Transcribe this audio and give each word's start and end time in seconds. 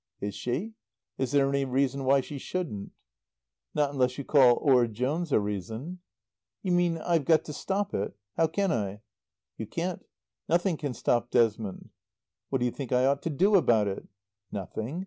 "Is 0.19 0.33
she? 0.33 0.73
Is 1.19 1.31
there 1.31 1.47
any 1.47 1.63
reason 1.63 2.03
why 2.05 2.21
she 2.21 2.39
shouldn't?" 2.39 2.91
"Not 3.75 3.91
unless 3.91 4.17
you 4.17 4.23
call 4.23 4.55
Orde 4.55 4.95
Jones 4.95 5.31
a 5.31 5.39
reason." 5.39 5.99
"You 6.63 6.71
mean 6.71 6.97
I've 6.97 7.23
got 7.23 7.45
to 7.45 7.53
stop 7.53 7.93
it? 7.93 8.15
How 8.35 8.47
can 8.47 8.71
I?" 8.71 9.01
"You 9.59 9.67
can't. 9.67 10.03
Nothing 10.49 10.75
can 10.77 10.95
stop 10.95 11.29
Desmond." 11.29 11.89
"What 12.49 12.57
do 12.61 12.65
you 12.65 12.71
think 12.71 12.91
I 12.91 13.05
ought 13.05 13.21
to 13.21 13.29
do 13.29 13.53
about 13.53 13.87
it?" 13.87 14.07
"Nothing. 14.51 14.99